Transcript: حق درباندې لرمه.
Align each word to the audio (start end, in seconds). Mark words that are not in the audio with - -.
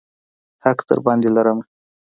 حق 0.63 0.77
درباندې 0.89 1.29
لرمه. 1.35 1.63